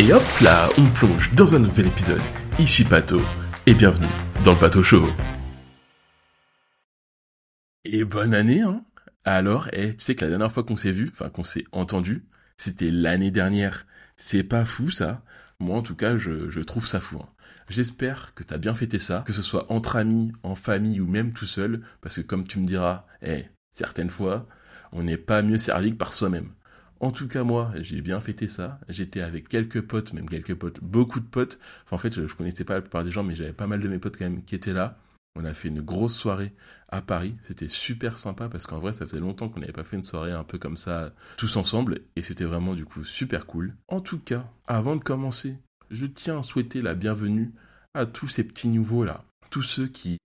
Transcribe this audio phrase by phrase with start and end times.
[0.00, 2.22] Et hop là, on plonge dans un nouvel épisode.
[2.58, 3.20] Ici Pato,
[3.66, 4.08] et bienvenue
[4.46, 5.06] dans le Pato Show.
[7.84, 8.82] Et bonne année, hein
[9.26, 12.24] Alors, eh, tu sais que la dernière fois qu'on s'est vu, enfin qu'on s'est entendu,
[12.56, 13.86] c'était l'année dernière.
[14.16, 15.22] C'est pas fou ça
[15.58, 17.18] Moi en tout cas, je, trouve ça fou.
[17.22, 17.28] Hein.
[17.68, 21.34] J'espère que t'as bien fêté ça, que ce soit entre amis, en famille ou même
[21.34, 24.48] tout seul, parce que comme tu me diras, eh, certaines fois,
[24.92, 26.48] on n'est pas mieux servi que par soi-même.
[27.00, 28.78] En tout cas, moi, j'ai bien fêté ça.
[28.88, 31.58] J'étais avec quelques potes, même quelques potes, beaucoup de potes.
[31.84, 33.88] Enfin, en fait, je, connaissais pas la plupart des gens, mais j'avais pas mal de
[33.88, 34.98] mes potes quand même qui étaient là.
[35.34, 36.52] On a fait une grosse soirée
[36.88, 37.36] à Paris.
[37.42, 40.32] C'était super sympa parce qu'en vrai, ça faisait longtemps qu'on n'avait pas fait une soirée
[40.32, 42.00] un peu comme ça, tous ensemble.
[42.16, 43.74] Et c'était vraiment du coup super cool.
[43.88, 45.56] En tout cas, avant de commencer,
[45.90, 47.52] je tiens à souhaiter la bienvenue
[47.94, 49.24] à tous ces petits nouveaux là.
[49.48, 50.18] Tous ceux qui,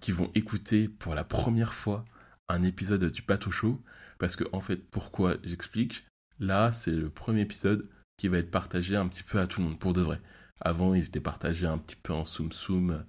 [0.00, 2.04] qui vont écouter pour la première fois
[2.48, 3.80] un épisode du Pato Show.
[4.18, 6.07] Parce que, en fait, pourquoi j'explique?
[6.40, 9.68] Là, c'est le premier épisode qui va être partagé un petit peu à tout le
[9.68, 10.20] monde, pour de vrai.
[10.60, 13.04] Avant, ils étaient partagés un petit peu en soum soum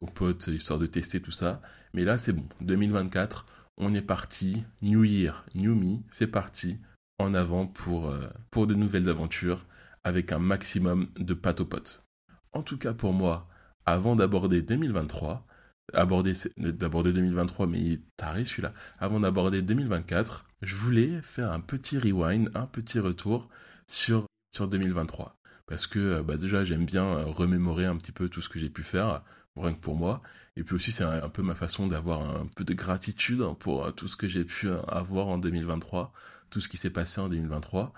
[0.00, 1.60] aux potes, histoire de tester tout ça.
[1.92, 2.46] Mais là, c'est bon.
[2.60, 3.46] 2024,
[3.78, 4.64] on est parti.
[4.82, 6.78] New Year, New Me, c'est parti.
[7.18, 9.66] En avant pour, euh, pour de nouvelles aventures
[10.04, 12.04] avec un maximum de pâte aux potes.
[12.52, 13.48] En tout cas, pour moi,
[13.86, 15.46] avant d'aborder 2023,
[15.94, 18.72] aborder d'aborder 2023 mais taré celui-là.
[18.98, 23.48] Avant d'aborder 2024 je voulais faire un petit rewind un petit retour
[23.86, 28.28] sur sur 2023 parce que euh, bah déjà j'aime bien euh, remémorer un petit peu
[28.28, 29.22] tout ce que j'ai pu faire
[29.56, 30.22] rien que pour moi.
[30.56, 33.90] Et puis aussi c'est un, peu ma façon d'avoir un peu de gratitude pour euh,
[33.90, 36.12] tout ce que j'ai pu avoir en 2023
[36.50, 37.92] tout ce qui s'est passé en 2023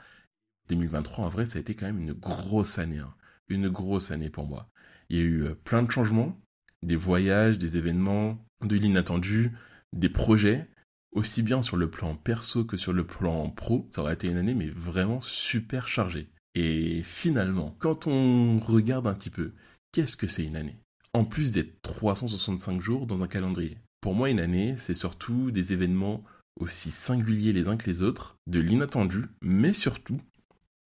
[0.68, 3.14] 2023 en vrai ça a été quand même une grosse année hein.
[3.48, 4.68] une grosse année pour moi.
[5.08, 6.40] Il y a eu plein de changements
[6.82, 9.52] des voyages, des événements, de l'inattendu,
[9.92, 10.68] des projets,
[11.12, 13.86] aussi bien sur le plan perso que sur le plan pro.
[13.90, 16.28] Ça aurait été une année mais vraiment super chargée.
[16.54, 19.52] Et finalement, quand on regarde un petit peu,
[19.92, 20.80] qu'est-ce que c'est une année?
[21.12, 23.78] En plus d'être 365 jours dans un calendrier.
[24.00, 26.24] Pour moi, une année, c'est surtout des événements
[26.58, 30.20] aussi singuliers les uns que les autres, de l'inattendu, mais surtout,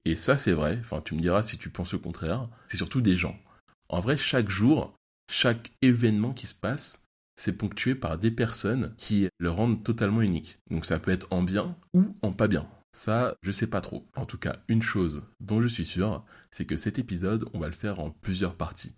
[0.05, 3.01] et ça c'est vrai, enfin tu me diras si tu penses le contraire, c'est surtout
[3.01, 3.37] des gens.
[3.89, 4.96] En vrai, chaque jour,
[5.29, 10.59] chaque événement qui se passe, c'est ponctué par des personnes qui le rendent totalement unique.
[10.71, 12.69] Donc ça peut être en bien ou en pas bien.
[12.93, 14.09] Ça, je sais pas trop.
[14.17, 17.67] En tout cas, une chose dont je suis sûr, c'est que cet épisode, on va
[17.67, 18.95] le faire en plusieurs parties.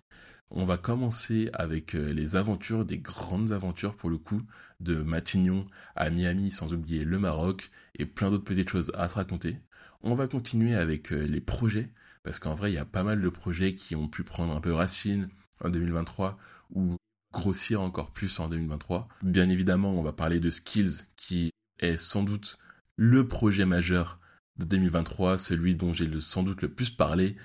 [0.51, 4.41] On va commencer avec euh, les aventures, des grandes aventures pour le coup,
[4.81, 9.17] de Matignon à Miami, sans oublier le Maroc, et plein d'autres petites choses à se
[9.17, 9.59] raconter.
[10.01, 11.91] On va continuer avec euh, les projets,
[12.23, 14.61] parce qu'en vrai, il y a pas mal de projets qui ont pu prendre un
[14.61, 15.29] peu racine,
[15.63, 16.39] en 2023
[16.75, 16.97] ou
[17.33, 19.09] grossir encore plus en 2023.
[19.23, 22.59] Bien évidemment, on va parler de Skills qui est sans doute
[22.97, 24.19] le projet majeur
[24.59, 27.37] de 2023, celui dont j'ai sans doute le plus parlé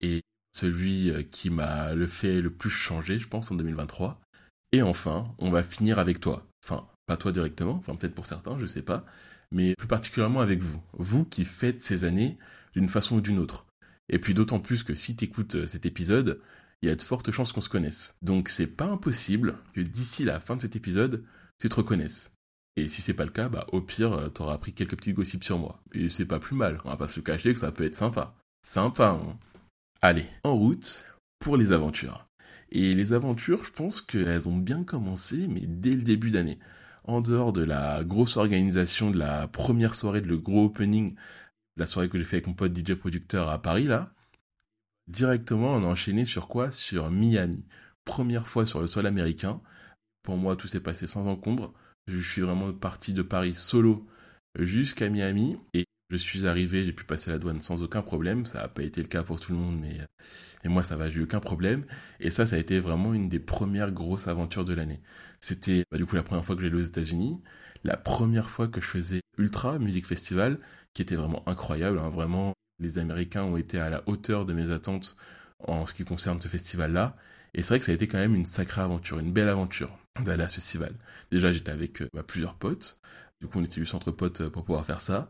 [0.00, 0.22] et
[0.52, 4.20] celui euh, qui m'a le fait le plus changer, je pense, en 2023.
[4.72, 6.46] Et enfin, on va finir avec toi.
[6.64, 9.04] Enfin, pas toi directement, enfin peut-être pour certains, je sais pas,
[9.50, 10.80] mais plus particulièrement avec vous.
[10.94, 12.38] Vous qui faites ces années
[12.74, 13.66] d'une façon ou d'une autre.
[14.08, 16.40] Et puis d'autant plus que si tu écoutes euh, cet épisode,
[16.82, 18.16] il y a de fortes chances qu'on se connaisse.
[18.22, 21.24] Donc c'est pas impossible que d'ici la fin de cet épisode,
[21.58, 22.34] tu te reconnaisses.
[22.76, 25.44] Et si c'est pas le cas, bah au pire, euh, t'auras appris quelques petits gossips
[25.44, 25.82] sur moi.
[25.92, 28.34] Et c'est pas plus mal, on va pas se cacher que ça peut être sympa.
[28.62, 29.38] Sympa, hein
[30.00, 31.04] Allez, en route
[31.38, 32.26] pour les aventures.
[32.70, 36.58] Et les aventures, je pense qu'elles ont bien commencé, mais dès le début d'année.
[37.04, 41.14] En dehors de la grosse organisation de la première soirée, de le gros opening,
[41.76, 44.14] la soirée que j'ai fait avec mon pote DJ producteur à Paris, là,
[45.08, 46.70] Directement, on a enchaîné sur quoi?
[46.70, 47.64] Sur Miami.
[48.04, 49.60] Première fois sur le sol américain.
[50.22, 51.74] Pour moi, tout s'est passé sans encombre.
[52.06, 54.06] Je suis vraiment parti de Paris solo
[54.58, 58.44] jusqu'à Miami et je suis arrivé, j'ai pu passer la douane sans aucun problème.
[58.44, 59.98] Ça n'a pas été le cas pour tout le monde, mais
[60.68, 61.86] moi ça va, j'ai eu aucun problème.
[62.20, 65.00] Et ça, ça a été vraiment une des premières grosses aventures de l'année.
[65.40, 67.40] C'était bah, du coup la première fois que j'allais aux États-Unis,
[67.84, 70.58] la première fois que je faisais Ultra Music Festival,
[70.92, 72.52] qui était vraiment incroyable, hein, vraiment
[72.82, 75.16] les Américains ont été à la hauteur de mes attentes
[75.60, 77.16] en ce qui concerne ce festival-là.
[77.54, 79.98] Et c'est vrai que ça a été quand même une sacrée aventure, une belle aventure
[80.20, 80.94] d'aller à ce festival.
[81.30, 82.98] Déjà, j'étais avec euh, bah, plusieurs potes.
[83.40, 85.28] Du coup, on était juste entre potes euh, pour pouvoir faire ça.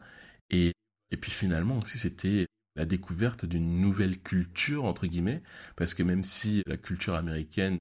[0.50, 0.72] Et,
[1.10, 2.46] et puis finalement aussi, c'était
[2.76, 5.42] la découverte d'une nouvelle culture, entre guillemets.
[5.76, 7.78] Parce que même si la culture américaine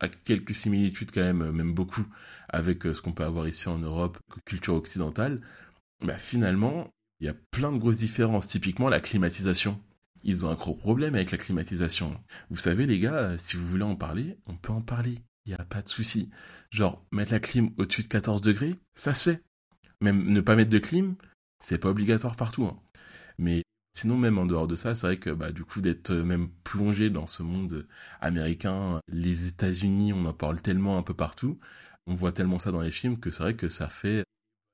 [0.00, 2.06] a quelques similitudes quand même, même beaucoup,
[2.48, 5.40] avec euh, ce qu'on peut avoir ici en Europe, culture occidentale,
[6.02, 8.48] bah finalement, il y a plein de grosses différences.
[8.48, 9.80] Typiquement, la climatisation.
[10.22, 12.20] Ils ont un gros problème avec la climatisation.
[12.50, 15.16] Vous savez, les gars, euh, si vous voulez en parler, on peut en parler.
[15.46, 16.30] Il n'y a pas de souci.
[16.70, 19.42] Genre, mettre la clim au-dessus de 14 degrés, ça se fait.
[20.02, 21.14] Même ne pas mettre de clim,
[21.58, 22.64] c'est pas obligatoire partout.
[22.64, 22.78] Hein.
[23.38, 23.62] Mais
[23.92, 27.10] Sinon, même en dehors de ça, c'est vrai que bah, du coup, d'être même plongé
[27.10, 27.88] dans ce monde
[28.20, 31.58] américain, les États-Unis, on en parle tellement un peu partout,
[32.06, 34.24] on voit tellement ça dans les films que c'est vrai que ça fait,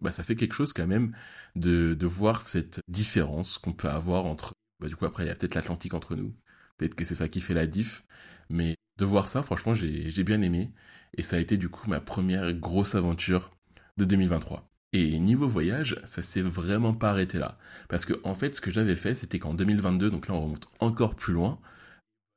[0.00, 1.14] bah, ça fait quelque chose quand même
[1.54, 5.34] de, voir cette différence qu'on peut avoir entre, bah, du coup, après, il y a
[5.34, 6.34] peut-être l'Atlantique entre nous.
[6.76, 8.04] Peut-être que c'est ça qui fait la diff.
[8.50, 10.72] Mais de voir ça, franchement, j'ai bien aimé.
[11.16, 13.50] Et ça a été du coup ma première grosse aventure
[13.96, 14.68] de 2023.
[14.92, 17.58] Et niveau voyage, ça s'est vraiment pas arrêté là.
[17.88, 20.68] Parce que en fait, ce que j'avais fait, c'était qu'en 2022, donc là on remonte
[20.80, 21.60] encore plus loin,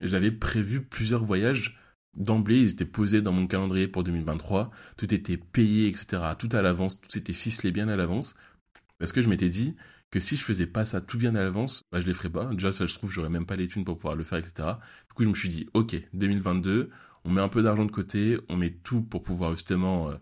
[0.02, 1.78] j'avais prévu plusieurs voyages
[2.16, 6.22] d'emblée, ils étaient posés dans mon calendrier pour 2023, tout était payé, etc.
[6.38, 8.36] Tout à l'avance, tout s'était ficelé bien à l'avance.
[8.98, 9.76] Parce que je m'étais dit
[10.12, 12.46] que si je faisais pas ça tout bien à l'avance, bah je les ferais pas.
[12.46, 14.70] Déjà, ça je trouve, j'aurais même pas les thunes pour pouvoir le faire, etc.
[15.08, 16.90] Du coup, je me suis dit, ok, 2022,
[17.26, 20.16] on met un peu d'argent de côté, on met tout pour pouvoir justement euh,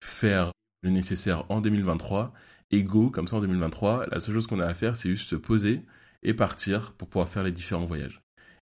[0.00, 0.52] faire
[0.82, 2.32] le nécessaire en 2023.
[2.70, 5.28] Et go, comme ça en 2023, la seule chose qu'on a à faire, c'est juste
[5.28, 5.82] se poser
[6.22, 8.23] et partir pour pouvoir faire les différents voyages.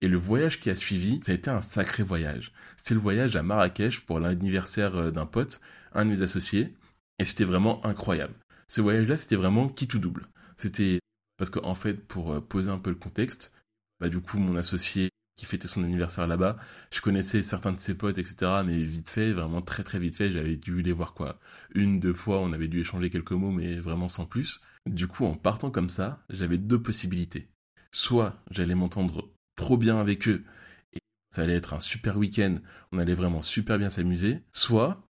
[0.05, 2.53] Et le voyage qui a suivi, ça a été un sacré voyage.
[2.77, 5.63] C'était le voyage à Marrakech pour l'anniversaire euh, d'un pote,
[5.95, 6.75] un de mes associés,
[7.19, 8.35] et c'était vraiment incroyable.
[8.69, 10.27] Ce voyage-là, c'était vraiment qui tout double.
[10.59, 10.99] C'était
[11.39, 13.55] parce qu'en en fait, pour euh, poser un peu le contexte,
[13.99, 16.59] bah du coup, mon associé qui fêtait son anniversaire là-bas.
[16.93, 18.61] Je connaissais certains de ses potes, etc.
[18.67, 21.39] Mais vite fait, vraiment très très vite fait, j'avais dû les voir quoi.
[21.75, 24.61] Une, deux fois, on avait dû échanger quelques mots, mais vraiment sans plus.
[24.85, 27.49] Du coup, en partant comme ça, j'avais deux possibilités.
[27.91, 30.45] Soit j'allais m'entendre trop bien avec eux,
[30.93, 30.99] et
[31.31, 32.57] ça allait être un super week-end,
[32.93, 34.43] on allait vraiment super bien s'amuser.
[34.51, 35.07] Soit,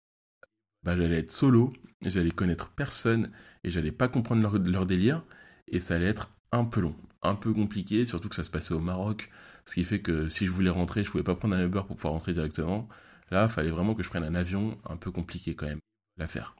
[0.83, 3.31] bah, j'allais être solo, j'allais connaître personne,
[3.63, 5.23] et j'allais pas comprendre leur, délire,
[5.67, 8.73] et ça allait être un peu long, un peu compliqué, surtout que ça se passait
[8.73, 9.29] au Maroc,
[9.65, 11.95] ce qui fait que si je voulais rentrer, je pouvais pas prendre un Uber pour
[11.95, 12.89] pouvoir rentrer directement.
[13.29, 15.79] Là, fallait vraiment que je prenne un avion, un peu compliqué quand même
[16.17, 16.55] l'affaire.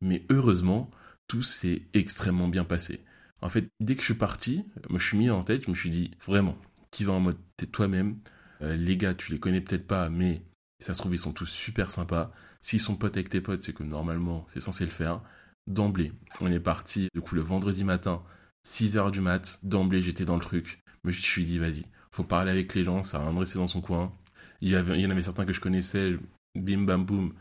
[0.00, 0.90] Mais heureusement,
[1.26, 3.04] tout s'est extrêmement bien passé.
[3.40, 5.74] En fait, dès que je suis parti, je me suis mis en tête, je me
[5.74, 6.56] suis dit, vraiment,
[6.94, 8.18] qui va en mode, t'es toi-même.
[8.62, 10.42] Euh, les gars, tu les connais peut-être pas, mais
[10.78, 12.30] ça se trouve, ils sont tous super sympas.
[12.60, 15.20] S'ils sont potes avec tes potes, c'est que normalement, c'est censé le faire.
[15.66, 18.22] D'emblée, on est parti, du coup, le vendredi matin,
[18.66, 20.84] 6h du mat, d'emblée, j'étais dans le truc.
[21.02, 23.68] Mais je me suis dit, vas-y, faut parler avec les gens, ça va rester dans
[23.68, 24.16] son coin.
[24.60, 26.16] Il y, en avait certains que je connaissais,
[26.54, 27.34] bim bam boum.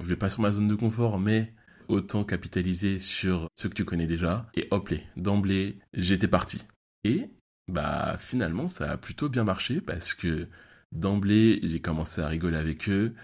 [0.00, 1.52] Je vais pas sur ma zone de confort, mais
[1.88, 4.46] autant capitaliser sur ce que tu connais déjà.
[4.54, 6.62] Et hop, d'emblée, j'étais parti.
[7.04, 7.28] Et
[7.68, 10.48] bah finalement, ça a plutôt bien marché parce que
[10.92, 13.14] d'emblée, j'ai commencé à rigoler avec eux,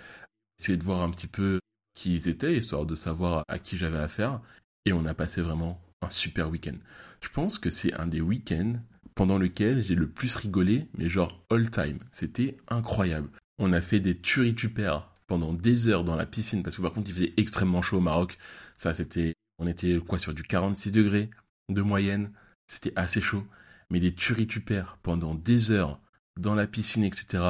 [0.59, 1.59] essayer de voir un petit peu
[1.95, 4.41] qui ils étaient, histoire de savoir à qui j'avais affaire.
[4.87, 6.77] Et on a passé vraiment un super week-end.
[7.21, 8.75] Je pense que c'est un des week-ends
[9.15, 11.99] pendant lequel j'ai le plus rigolé, mais genre all time.
[12.11, 13.29] C'était incroyable.
[13.59, 17.11] On a fait des tueries-tupères pendant des heures dans la piscine, parce que par contre
[17.11, 18.39] il faisait extrêmement chaud au Maroc.
[18.77, 21.29] Ça c'était, on était quoi sur du 46 degrés
[21.69, 22.33] de moyenne.
[22.67, 23.45] C'était assez chaud.
[23.91, 26.01] Mais des tueries-tupères pendant des heures
[26.39, 27.43] dans la piscine, etc.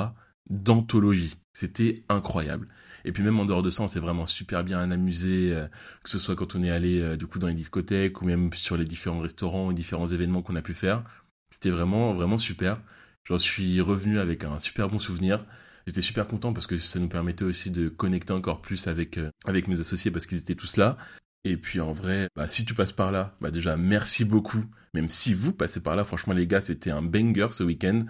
[0.48, 1.36] D'anthologie.
[1.52, 2.68] C'était incroyable.
[3.04, 5.66] Et puis même en dehors de ça, on s'est vraiment super bien amusé, euh,
[6.02, 8.52] que ce soit quand on est allé euh, du coup dans les discothèques ou même
[8.52, 11.04] sur les différents restaurants et différents événements qu'on a pu faire.
[11.50, 12.80] C'était vraiment, vraiment super.
[13.24, 15.44] J'en suis revenu avec un super bon souvenir.
[15.86, 19.30] J'étais super content parce que ça nous permettait aussi de connecter encore plus avec, euh,
[19.44, 20.96] avec mes associés parce qu'ils étaient tous là.
[21.44, 24.64] Et puis en vrai, bah, si tu passes par là, bah déjà merci beaucoup.
[24.94, 28.00] Même si vous passez par là, franchement les gars, c'était un banger ce week-end.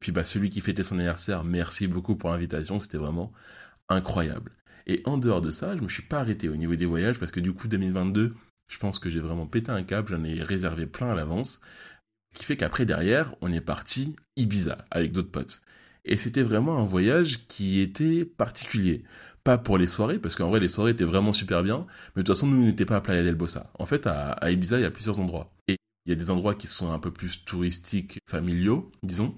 [0.00, 3.32] Puis bah celui qui fêtait son anniversaire, merci beaucoup pour l'invitation, c'était vraiment
[3.88, 4.52] incroyable.
[4.86, 7.32] Et en dehors de ça, je me suis pas arrêté au niveau des voyages parce
[7.32, 8.34] que du coup 2022,
[8.68, 11.60] je pense que j'ai vraiment pété un câble, j'en ai réservé plein à l'avance.
[12.32, 15.62] Ce qui fait qu'après, derrière, on est parti Ibiza avec d'autres potes.
[16.04, 19.04] Et c'était vraiment un voyage qui était particulier.
[19.48, 22.26] Pas pour les soirées, parce qu'en vrai, les soirées étaient vraiment super bien, mais de
[22.26, 23.70] toute façon, nous n'étions pas à Playa del Bossa.
[23.78, 25.50] En fait, à, à Ibiza, il y a plusieurs endroits.
[25.68, 29.34] Et il y a des endroits qui sont un peu plus touristiques, familiaux, disons,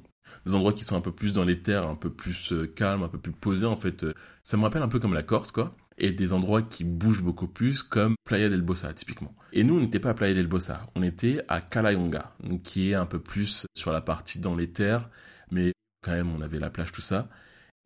[0.46, 3.04] des endroits qui sont un peu plus dans les terres, un peu plus euh, calmes,
[3.04, 4.02] un peu plus posés, en fait.
[4.02, 4.12] Euh,
[4.42, 7.46] ça me rappelle un peu comme la Corse, quoi et des endroits qui bougent beaucoup
[7.46, 9.36] plus, comme Playa del Bossa, typiquement.
[9.52, 12.94] Et nous, on n'était pas à Playa del Bossa, on était à Calayonga, qui est
[12.94, 15.08] un peu plus sur la partie dans les terres,
[15.52, 17.28] mais quand même, on avait la plage, tout ça.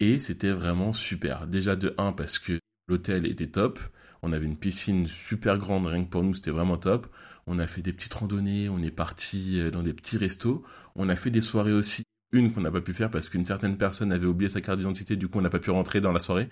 [0.05, 1.47] Et c'était vraiment super.
[1.47, 3.81] Déjà de 1 parce que l'hôtel était top.
[4.21, 7.07] On avait une piscine super grande, rien que pour nous, c'était vraiment top.
[7.47, 10.63] On a fait des petites randonnées, on est parti euh, dans des petits restos.
[10.95, 13.79] On a fait des soirées aussi une qu'on n'a pas pu faire parce qu'une certaine
[13.79, 16.21] personne avait oublié sa carte d'identité, du coup on n'a pas pu rentrer dans la
[16.21, 16.51] soirée.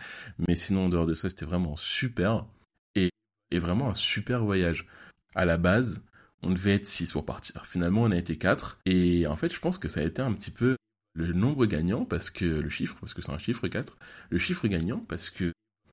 [0.49, 2.47] Mais sinon, en dehors de ça, c'était vraiment super.
[2.95, 3.11] Et,
[3.51, 4.87] et vraiment un super voyage.
[5.35, 6.03] À la base,
[6.41, 7.67] on devait être 6 pour partir.
[7.67, 8.79] Finalement, on a été 4.
[8.87, 10.77] Et en fait, je pense que ça a été un petit peu
[11.15, 13.97] le nombre gagnant parce que le chiffre, parce que c'est un chiffre 4,
[14.31, 15.53] le chiffre gagnant parce que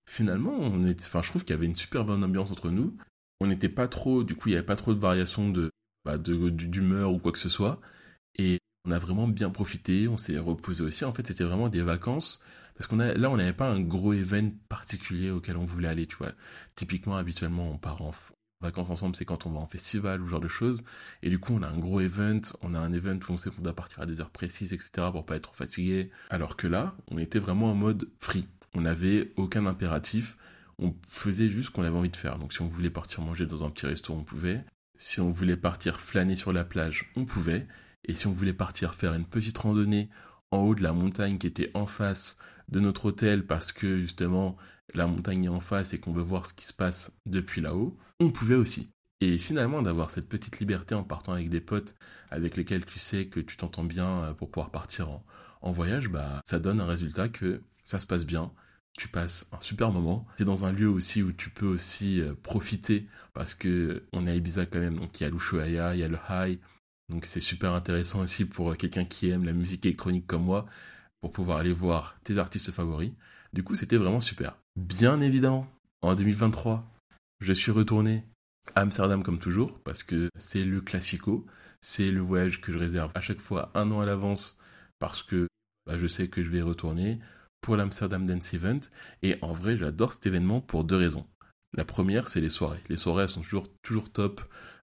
[0.09, 2.95] finalement, on est, enfin, je trouve qu'il y avait une super bonne ambiance entre nous.
[3.41, 5.71] On n'était pas trop, du coup, il n'y avait pas trop de variations de,
[6.05, 7.79] bah, d'humeur ou quoi que ce soit.
[8.37, 11.05] Et on a vraiment bien profité, on s'est reposé aussi.
[11.05, 12.41] En fait, c'était vraiment des vacances
[12.75, 16.07] parce qu'on a là, on n'avait pas un gros événement particulier auquel on voulait aller,
[16.07, 16.31] tu vois.
[16.75, 18.13] Typiquement, habituellement, on part en
[18.61, 20.83] vacances ensemble, c'est quand on va en festival ou genre de choses.
[21.23, 23.49] Et du coup, on a un gros event, on a un event où on sait
[23.49, 25.07] qu'on doit partir à des heures précises, etc.
[25.11, 26.11] pour pas être trop fatigué.
[26.29, 28.47] Alors que là, on était vraiment en mode free.
[28.73, 30.37] On n'avait aucun impératif.
[30.77, 32.37] On faisait juste ce qu'on avait envie de faire.
[32.37, 34.63] Donc si on voulait partir manger dans un petit resto, on pouvait.
[34.97, 37.67] Si on voulait partir flâner sur la plage, on pouvait.
[38.05, 40.09] Et si on voulait partir faire une petite randonnée
[40.51, 42.37] en haut de la montagne qui était en face
[42.69, 44.57] de notre hôtel parce que justement
[44.93, 47.97] la montagne est en face et qu'on veut voir ce qui se passe depuis là-haut,
[48.19, 48.89] on pouvait aussi.
[49.21, 51.95] Et finalement, d'avoir cette petite liberté en partant avec des potes
[52.31, 55.09] avec lesquels tu sais que tu t'entends bien euh, pour pouvoir partir
[55.61, 58.51] en, voyage, bah, ça donne un résultat que ça se passe bien,
[58.97, 60.25] tu passes un super moment.
[60.37, 64.31] C'est dans un lieu aussi où tu peux aussi euh, profiter parce que on est
[64.31, 66.59] à Ibiza quand même, donc il y a l'Ushuaïa, il y a le High,
[67.09, 70.65] donc c'est super intéressant aussi pour quelqu'un qui aime la musique électronique comme moi,
[71.19, 73.11] pour pouvoir aller voir tes artistes favoris.
[73.51, 74.55] Du coup, c'était vraiment super.
[74.75, 75.67] Bien évidemment,
[76.01, 76.83] en 2023,
[77.39, 78.23] je suis retourné
[78.75, 81.45] à Amsterdam comme toujours, parce que c'est le classico,
[81.81, 84.57] c'est le voyage que je réserve à chaque fois un an à l'avance,
[84.99, 85.47] parce que
[85.85, 87.19] bah, je sais que je vais retourner
[87.61, 88.79] pour l'Amsterdam Dance Event,
[89.21, 91.27] et en vrai, j'adore cet événement pour deux raisons.
[91.73, 92.81] La première, c'est les soirées.
[92.89, 94.41] Les soirées, elles sont toujours, toujours top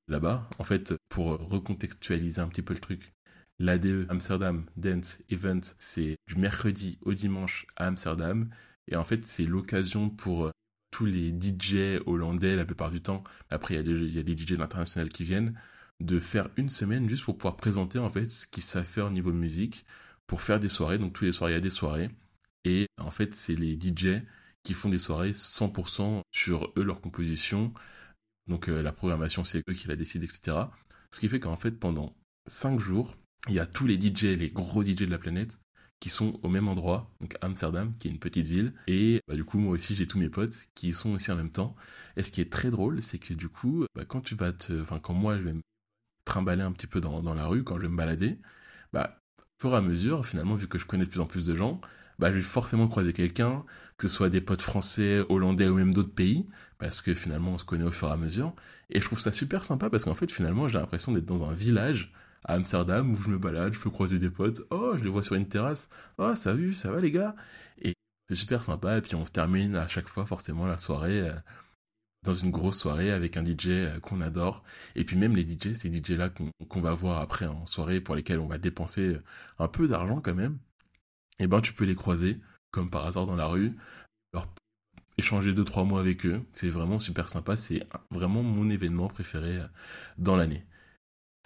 [0.08, 0.48] là-bas.
[0.58, 3.12] En fait, pour recontextualiser un petit peu le truc,
[3.58, 8.48] l'ADE Amsterdam Dance Event, c'est du mercredi au dimanche à Amsterdam.
[8.90, 10.50] Et en fait, c'est l'occasion pour euh,
[10.90, 15.04] tous les DJ hollandais, la plupart du temps, après il y a des, y a
[15.08, 15.58] qui viennent,
[16.00, 19.10] de faire une semaine juste pour pouvoir présenter en fait ce qu'ils savent faire au
[19.10, 19.84] niveau musique,
[20.26, 20.98] pour faire des soirées.
[20.98, 22.10] Donc tous les soirs, il y a des soirées.
[22.64, 24.22] Et en fait, c'est les DJ
[24.62, 27.72] qui font des soirées 100% sur eux, leur composition.
[28.48, 30.56] Donc euh, la programmation, c'est eux qui la décident, etc.
[31.10, 32.16] Ce qui fait qu'en fait, pendant
[32.46, 33.16] 5 jours,
[33.48, 35.58] il y a tous les DJ, les gros DJ de la planète,
[36.00, 38.74] qui sont au même endroit, donc Amsterdam, qui est une petite ville.
[38.86, 41.50] Et bah, du coup, moi aussi, j'ai tous mes potes qui sont aussi en même
[41.50, 41.74] temps.
[42.16, 44.80] Et ce qui est très drôle, c'est que du coup, bah, quand tu vas te,
[44.80, 45.62] enfin, quand moi, je vais me
[46.24, 48.38] trimballer un petit peu dans, dans la rue, quand je vais me balader,
[48.92, 51.46] bah, au fur et à mesure, finalement, vu que je connais de plus en plus
[51.46, 51.80] de gens,
[52.18, 53.64] bah, je vais forcément croiser quelqu'un,
[53.96, 56.46] que ce soit des potes français, hollandais ou même d'autres pays,
[56.78, 58.54] parce que finalement, on se connaît au fur et à mesure.
[58.90, 61.52] Et je trouve ça super sympa parce qu'en fait, finalement, j'ai l'impression d'être dans un
[61.52, 62.12] village
[62.44, 64.62] à Amsterdam où je me balade, je peux croiser des potes.
[64.70, 65.88] Oh, je les vois sur une terrasse.
[66.18, 67.34] Oh, ça va, ça va les gars.
[67.82, 67.94] Et
[68.28, 68.98] c'est super sympa.
[68.98, 71.32] Et puis on termine à chaque fois forcément la soirée euh,
[72.24, 74.62] dans une grosse soirée avec un DJ euh, qu'on adore.
[74.94, 76.30] Et puis même les DJ, ces DJ là
[76.68, 79.18] qu'on va voir après en soirée pour lesquels on va dépenser
[79.58, 80.58] un peu d'argent quand même.
[81.38, 82.40] Et eh ben tu peux les croiser
[82.70, 83.76] comme par hasard dans la rue.
[84.32, 84.48] Alors
[85.18, 87.56] échanger deux trois mots avec eux, c'est vraiment super sympa.
[87.56, 89.66] C'est vraiment mon événement préféré euh,
[90.18, 90.64] dans l'année.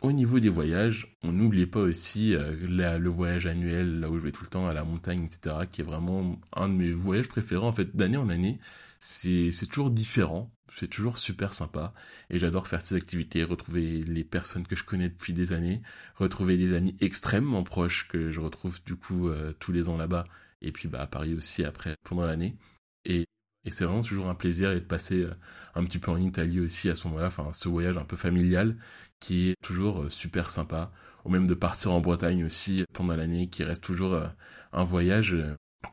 [0.03, 2.57] Au niveau des voyages, on n'oublie pas aussi euh,
[2.99, 5.83] le voyage annuel, là où je vais tout le temps à la montagne, etc., qui
[5.83, 8.59] est vraiment un de mes voyages préférés, en fait, d'année en année.
[8.99, 11.93] C'est, c'est toujours différent, c'est toujours super sympa,
[12.31, 15.83] et j'adore faire ces activités, retrouver les personnes que je connais depuis des années,
[16.17, 20.25] retrouver des amis extrêmement proches que je retrouve du coup euh, tous les ans là-bas,
[20.63, 22.57] et puis bah, à Paris aussi après, pendant l'année.
[23.05, 23.27] Et
[23.65, 25.35] et c'est vraiment toujours un plaisir et de passer euh,
[25.75, 28.77] un petit peu en Italie aussi à ce moment-là, enfin ce voyage un peu familial
[29.21, 30.91] qui est toujours euh, super sympa,
[31.25, 34.29] ou même de partir en Bretagne aussi pendant l'année, qui reste toujours euh,
[34.73, 35.37] un voyage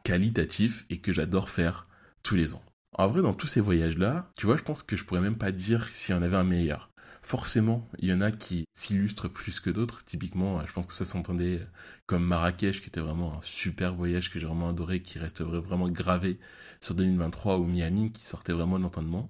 [0.03, 1.83] qualitatif et que j'adore faire
[2.23, 2.63] tous les ans.
[2.93, 5.51] En vrai, dans tous ces voyages-là, tu vois, je pense que je pourrais même pas
[5.51, 6.86] dire s'il y en avait un meilleur
[7.27, 10.05] forcément, il y en a qui s'illustrent plus que d'autres.
[10.05, 11.59] Typiquement, je pense que ça s'entendait
[12.05, 15.89] comme Marrakech, qui était vraiment un super voyage que j'ai vraiment adoré, qui reste vraiment
[15.89, 16.39] gravé
[16.79, 19.29] sur 2023, ou Miami, qui sortait vraiment de l'entendement.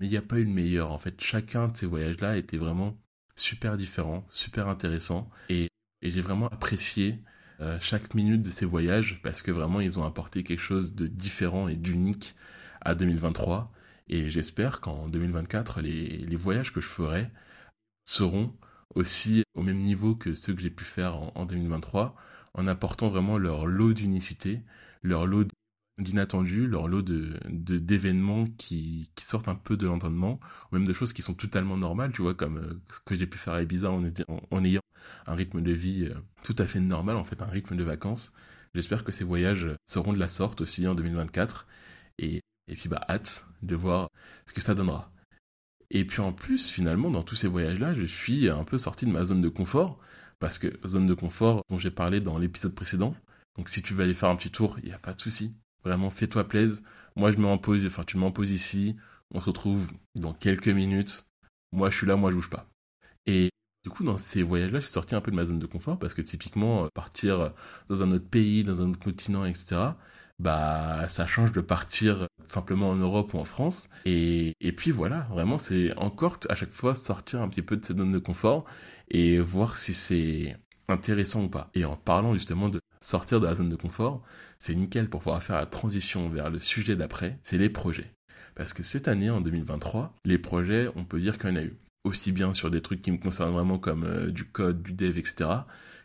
[0.00, 0.90] Mais il n'y a pas eu de meilleur.
[0.90, 2.96] En fait, chacun de ces voyages-là était vraiment
[3.36, 5.28] super différent, super intéressant.
[5.50, 5.68] Et,
[6.00, 7.22] j'ai vraiment apprécié
[7.60, 11.06] euh, chaque minute de ces voyages parce que vraiment, ils ont apporté quelque chose de
[11.06, 12.34] différent et d'unique
[12.80, 13.70] à 2023
[14.08, 17.30] et j'espère qu'en 2024, les, les, voyages que je ferai
[18.04, 18.54] seront
[18.94, 22.14] aussi au même niveau que ceux que j'ai pu faire en, 2023,
[22.54, 24.60] en apportant vraiment leur lot d'unicité,
[25.02, 25.48] leur lot
[25.98, 30.40] d'inattendus, leur lot de d'événements qui, sortent un peu de l'entendement,
[30.70, 33.26] ou même de choses qui sont totalement normales, tu vois, comme euh, ce que j'ai
[33.26, 34.02] pu faire à Ibiza en,
[34.50, 34.80] en, ayant
[35.26, 38.32] un rythme de vie euh, tout à fait normal, en fait, un rythme de vacances.
[38.74, 41.66] J'espère que ces voyages seront de la sorte aussi en 2024.
[42.72, 44.08] Et puis bah hâte de voir
[44.46, 45.12] ce que ça donnera.
[45.90, 49.10] Et puis en plus, finalement, dans tous ces voyages-là, je suis un peu sorti de
[49.10, 49.98] ma zone de confort,
[50.38, 53.14] parce que zone de confort dont j'ai parlé dans l'épisode précédent.
[53.56, 55.54] Donc si tu veux aller faire un petit tour, il n'y a pas de souci.
[55.84, 56.82] Vraiment, fais-toi plaisir.
[57.16, 58.32] Moi, je me en pause, enfin tu m'en poses ici.
[58.32, 58.32] On se retrouve dans quelques minutes.
[58.32, 58.60] Moi, je suis là, moi, je bouge pas.
[58.60, 58.60] Et, et c'est vraiment toujours un plaisir et de passer un petit peu en Italie
[58.60, 58.60] aussi en 2024.
[58.60, 58.92] Donc si tu veux aller faire un petit tour, il n'y a pas de souci.
[58.92, 58.92] Vraiment, fais-toi plaisir.
[58.92, 59.32] Moi, je me en pose, enfin tu m'en poses ici.
[59.32, 61.26] On se retrouve dans quelques minutes.
[61.72, 62.68] Moi, je suis là, moi, je bouge pas.
[63.26, 63.50] Et
[63.84, 65.98] Du coup, dans ces voyages-là, je suis sorti un peu de ma zone de confort
[65.98, 67.52] parce que typiquement, partir
[67.88, 69.76] dans un autre pays, dans un autre continent, etc.,
[70.42, 73.88] bah ça change de partir simplement en Europe ou en France.
[74.04, 77.84] Et, et puis voilà, vraiment c'est encore à chaque fois sortir un petit peu de
[77.84, 78.64] cette zone de confort
[79.08, 80.56] et voir si c'est
[80.88, 81.70] intéressant ou pas.
[81.74, 84.22] Et en parlant justement de sortir de la zone de confort,
[84.58, 88.12] c'est nickel pour pouvoir faire la transition vers le sujet d'après, c'est les projets.
[88.54, 91.62] Parce que cette année, en 2023, les projets, on peut dire qu'il y en a
[91.62, 91.76] eu.
[92.04, 95.18] Aussi bien sur des trucs qui me concernent vraiment comme euh, du code, du dev,
[95.18, 95.50] etc.,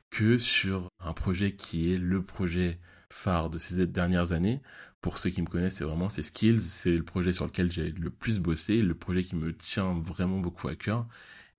[0.10, 2.80] que sur un projet qui est le projet
[3.12, 4.62] phare de ces dernières années.
[5.02, 6.62] Pour ceux qui me connaissent, c'est vraiment ces skills.
[6.62, 10.40] C'est le projet sur lequel j'ai le plus bossé, le projet qui me tient vraiment
[10.40, 11.08] beaucoup à cœur.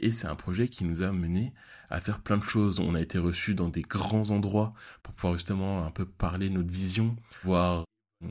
[0.00, 1.52] Et c'est un projet qui nous a mené
[1.90, 2.78] à faire plein de choses.
[2.78, 6.70] On a été reçus dans des grands endroits pour pouvoir justement un peu parler notre
[6.70, 7.84] vision, voir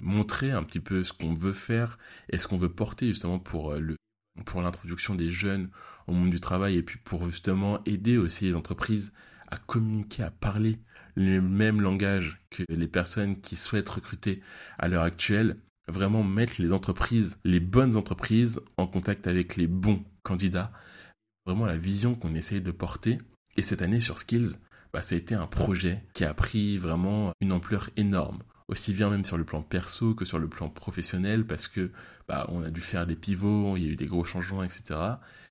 [0.04, 1.98] montrer un petit peu ce qu'on veut faire
[2.30, 3.96] et ce qu'on veut porter justement pour euh, le
[4.46, 5.72] pour l'introduction des jeunes
[6.06, 9.12] au monde du travail et puis pour justement aider aussi les entreprises
[9.48, 10.80] à communiquer, à parler
[11.18, 14.42] le même langage que les personnes qui souhaitent recruter
[14.78, 15.58] à l'heure actuelle,
[15.88, 20.72] vraiment mettre les entreprises, les bonnes entreprises en contact avec les bons candidats,
[21.46, 23.18] vraiment la vision qu'on essaye de porter.
[23.56, 24.60] Et cette année sur Skills,
[24.94, 29.10] bah, ça a été un projet qui a pris vraiment une ampleur énorme aussi bien
[29.10, 31.92] même sur le plan perso que sur le plan professionnel parce que
[32.28, 35.00] bah, on a dû faire des pivots, il y a eu des gros changements, etc.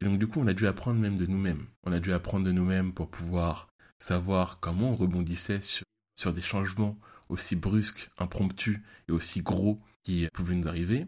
[0.00, 1.64] Et donc du coup on a dû apprendre même de nous-mêmes.
[1.84, 3.68] On a dû apprendre de nous-mêmes pour pouvoir
[3.98, 6.98] savoir comment on rebondissait sur, des changements
[7.28, 11.06] aussi brusques, impromptus et aussi gros qui pouvaient nous arriver.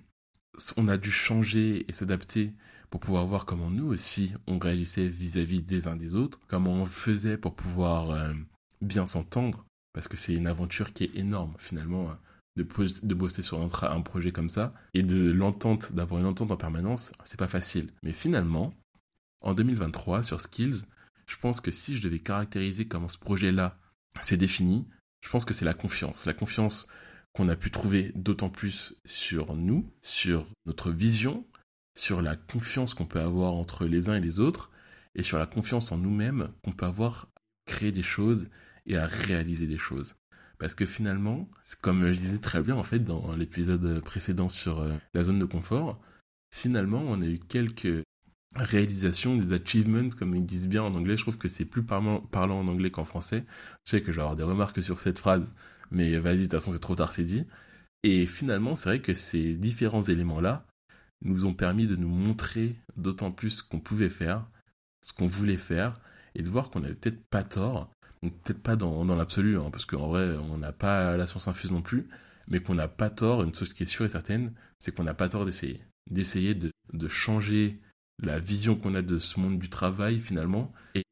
[0.76, 2.52] On a dû changer et s'adapter
[2.90, 6.86] pour pouvoir voir comment nous aussi on réagissait vis-à-vis des uns des autres, comment on
[6.86, 8.32] faisait pour pouvoir euh,
[8.80, 12.18] bien s'entendre, parce que c'est une aventure qui est énorme finalement hein,
[12.56, 12.66] de,
[13.06, 16.56] de bosser sur un, un projet comme ça et de l'entente, d'avoir une entente en
[16.56, 17.92] permanence, c'est pas facile.
[18.02, 18.74] Mais finalement,
[19.40, 20.84] en 2023 sur Skills,
[21.28, 23.78] je pense que si je devais caractériser comment ce projet-là
[24.22, 24.88] s'est défini,
[25.20, 26.26] je pense que c'est la confiance.
[26.26, 26.88] La confiance
[27.34, 31.46] qu'on a pu trouver d'autant plus sur nous, sur notre vision,
[31.96, 34.70] sur la confiance qu'on peut avoir entre les uns et les autres,
[35.14, 37.40] et sur la confiance en nous-mêmes qu'on peut avoir à
[37.72, 38.48] créer des choses
[38.86, 40.16] et à réaliser des choses.
[40.58, 41.48] Parce que finalement,
[41.82, 45.44] comme je disais très bien en fait dans l'épisode précédent sur euh, la zone de
[45.44, 46.00] confort,
[46.52, 48.02] finalement on a eu quelques
[48.56, 51.16] réalisation, des achievements, comme ils disent bien en anglais.
[51.16, 53.44] Je trouve que c'est plus parlant, en anglais qu'en français.
[53.84, 55.54] Je sais que avoir des remarques sur cette phrase,
[55.90, 57.46] mais vas-y, de toute façon, c'est trop tard, c'est dit.
[58.02, 60.66] Et finalement, c'est vrai que ces différents éléments-là
[61.22, 64.46] nous ont permis de nous montrer d'autant plus ce qu'on pouvait faire,
[65.02, 65.94] ce qu'on voulait faire,
[66.34, 67.90] et de voir qu'on n'avait peut-être pas tort,
[68.22, 71.72] peut-être pas dans, dans l'absolu, hein, parce qu'en vrai, on n'a pas la science infuse
[71.72, 72.06] non plus,
[72.48, 75.14] mais qu'on n'a pas tort, une chose qui est sûre et certaine, c'est qu'on n'a
[75.14, 75.80] pas tort d'essayer.
[76.10, 77.80] D'essayer de, de changer
[78.22, 81.02] la vision qu'on a de ce monde du travail finalement, et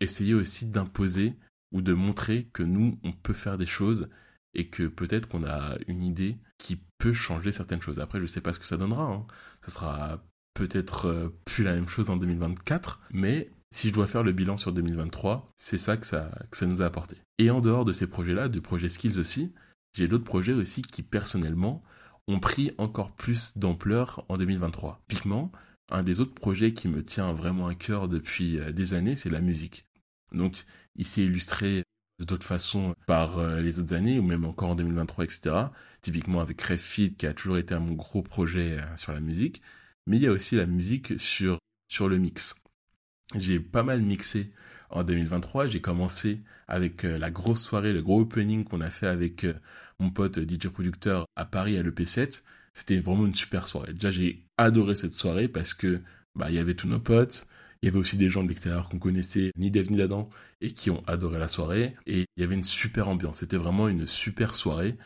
[0.00, 1.34] essayer aussi d'imposer
[1.72, 4.08] ou de montrer que nous, on peut faire des choses
[4.54, 7.98] et que peut-être qu'on a une idée qui peut changer certaines choses.
[7.98, 9.04] Après, je sais pas ce que ça donnera.
[9.04, 9.26] Hein.
[9.62, 10.24] Ça sera
[10.54, 14.56] peut-être euh, plus la même chose en 2024, mais si je dois faire le bilan
[14.56, 17.16] sur 2023, c'est ça que, ça que ça nous a apporté.
[17.38, 19.52] Et en dehors de ces projets-là, de projets skills aussi,
[19.94, 21.80] j'ai d'autres projets aussi qui personnellement
[22.28, 25.02] ont pris encore plus d'ampleur en 2023.
[25.08, 25.50] Typiquement,
[25.90, 29.30] un des autres projets qui me tient vraiment à cœur depuis euh, des années, c'est
[29.30, 29.86] la musique.
[30.32, 30.64] Donc,
[30.96, 31.82] il s'est illustré
[32.18, 35.56] de d'autres façons par euh, les autres années, ou même encore en 2023, etc.
[36.00, 39.62] Typiquement avec Refit, qui a toujours été un mon gros projet euh, sur la musique.
[40.06, 42.56] Mais il y a aussi la musique sur, sur le mix.
[43.34, 44.52] J'ai pas mal mixé
[44.90, 45.66] en 2023.
[45.66, 49.46] J'ai commencé avec la grosse soirée, le gros opening qu'on a fait avec
[49.98, 52.42] mon pote DJ producteur à Paris à l'EP7.
[52.74, 53.92] C'était vraiment une super soirée.
[53.92, 56.02] Déjà, j'ai adoré cette soirée parce que
[56.34, 57.46] bah il y avait tous nos potes,
[57.82, 60.28] il y avait aussi des gens de l'extérieur qu'on connaissait, ni Dev ni d'Adam,
[60.60, 61.94] et qui ont adoré la soirée.
[62.06, 63.38] Et il y avait une super ambiance.
[63.38, 64.96] C'était vraiment une super soirée.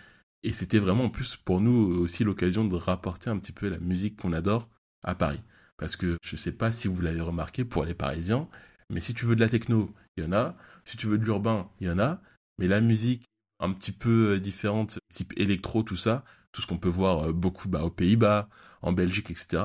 [0.45, 3.79] Et c'était vraiment en plus pour nous aussi l'occasion de rapporter un petit peu la
[3.81, 4.69] musique qu'on adore
[5.03, 5.41] à Paris.
[5.77, 8.49] Parce que je sais pas si vous l'avez remarqué pour les Parisiens,
[8.91, 10.57] mais si tu veux de la techno, il y en a.
[10.85, 12.23] Si tu veux de l'urbain, il y en a.
[12.59, 13.25] Mais la musique
[13.61, 17.33] un petit peu euh, différente, type électro, tout ça, tout ce qu'on peut voir euh,
[17.33, 18.49] beaucoup bah, aux Pays-Bas,
[18.83, 19.63] en Belgique, etc.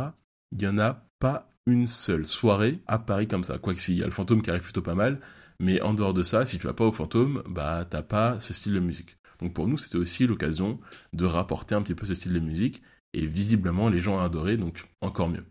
[0.51, 3.57] Il n'y en a pas une seule soirée à Paris comme ça.
[3.57, 5.19] Quoique s'il y a le fantôme qui arrive plutôt pas mal,
[5.59, 8.53] mais en dehors de ça, si tu vas pas au fantôme, bah t'as pas ce
[8.53, 9.17] style de musique.
[9.39, 10.79] Donc pour nous, c'était aussi l'occasion
[11.13, 12.81] de rapporter un petit peu ce style de musique,
[13.13, 15.45] et visiblement les gens ont adoré, donc encore mieux.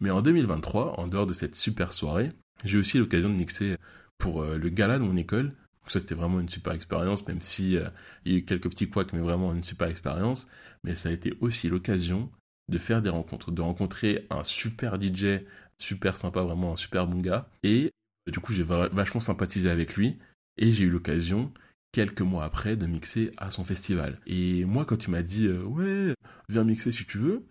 [0.00, 2.32] Mais en 2023, en dehors de cette super soirée,
[2.64, 3.76] j'ai aussi l'occasion de mixer
[4.18, 5.54] pour euh, le gala de mon école,
[5.90, 7.88] ça, c'était vraiment une super expérience, même si euh,
[8.24, 10.46] il y a eu quelques petits couacs, mais vraiment une super expérience.
[10.84, 12.30] Mais ça a été aussi l'occasion
[12.68, 15.44] de faire des rencontres, de rencontrer un super DJ,
[15.78, 17.92] super sympa, vraiment un super bon gars, et
[18.30, 20.18] Du coup, j'ai vachement sympathisé avec lui
[20.56, 21.52] et j'ai eu l'occasion
[21.92, 24.20] quelques mois après de mixer à son festival.
[24.26, 26.14] Et moi, quand tu m'as dit euh, ouais,
[26.48, 27.44] viens mixer si tu veux,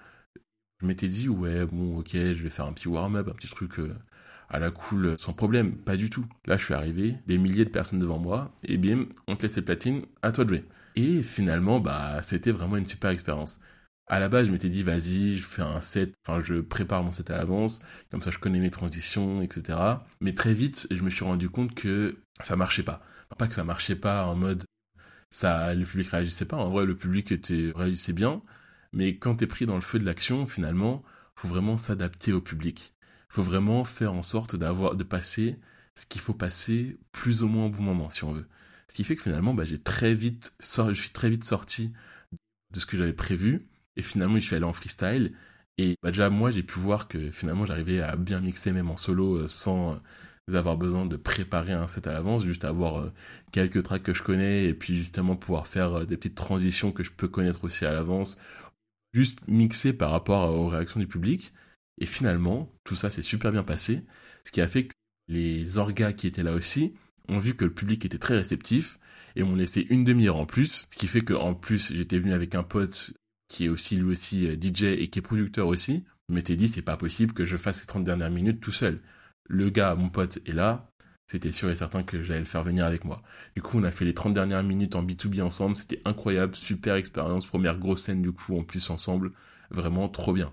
[0.82, 3.80] je m'étais dit ouais, bon, ok, je vais faire un petit warm-up, un petit truc
[3.80, 3.96] euh,
[4.52, 5.76] à la cool, sans problème.
[5.78, 6.26] Pas du tout.
[6.46, 9.56] Là, je suis arrivé, des milliers de personnes devant moi, et bim, on te laisse
[9.56, 10.66] les platines, à toi de jouer.
[10.96, 13.60] Et finalement, bah, c'était vraiment une super expérience.
[14.08, 17.14] À la base, je m'étais dit, vas-y, je fais un set, enfin, je prépare mon
[17.14, 19.80] set à l'avance, comme ça je connais mes transitions, etc.
[20.20, 23.02] Mais très vite, je me suis rendu compte que ça marchait pas.
[23.38, 24.66] pas que ça marchait pas en mode,
[25.30, 26.58] ça, le public réagissait pas.
[26.58, 28.42] En vrai, le public était, réagissait bien.
[28.94, 31.04] Mais quand t'es pris dans le feu de l'action, finalement,
[31.36, 32.94] faut vraiment s'adapter au public.
[33.32, 35.58] Faut vraiment faire en sorte d'avoir, de passer
[35.96, 38.48] ce qu'il faut passer plus ou moins au bon moment, si on veut.
[38.90, 41.94] Ce qui fait que finalement, bah, j'ai très vite, je suis très vite sorti
[42.74, 45.34] de ce que j'avais prévu et finalement, je suis allé en freestyle.
[45.78, 48.98] Et bah, déjà, moi, j'ai pu voir que finalement, j'arrivais à bien mixer même en
[48.98, 49.94] solo euh, sans
[50.50, 53.14] euh, avoir besoin de préparer un set à l'avance, juste avoir euh,
[53.54, 57.12] quelques tracks que je connais et puis justement pouvoir faire des petites transitions que je
[57.12, 58.38] peux connaître aussi à l'avance,
[59.14, 61.54] juste mixer par rapport aux réactions du public.
[62.02, 64.04] Et finalement, tout ça s'est super bien passé,
[64.44, 64.94] ce qui a fait que
[65.28, 66.94] les orgas qui étaient là aussi
[67.30, 69.00] ont vu que le public était très réceptif
[69.36, 72.56] et m'ont laissé une demi-heure en plus, ce qui fait qu'en plus j'étais venu avec
[72.56, 73.14] un pote
[73.48, 76.82] qui est aussi lui aussi euh, DJ et qui est producteur aussi, m'était dit c'est
[76.82, 79.00] pas possible que je fasse ces 30 dernières minutes tout seul.
[79.48, 80.90] Le gars, mon pote, est là,
[81.28, 83.22] c'était sûr et certain que j'allais le faire venir avec moi.
[83.56, 86.96] Du coup, on a fait les 30 dernières minutes en B2B ensemble, c'était incroyable, super
[86.96, 89.30] expérience, première grosse scène du coup en plus ensemble,
[89.70, 90.52] vraiment trop bien.